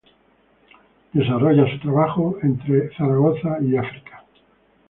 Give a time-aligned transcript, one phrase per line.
[1.13, 2.59] Desarrolla su trabajo en
[2.97, 4.25] Zaragoza y África.